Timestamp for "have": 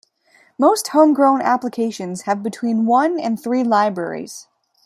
2.23-2.41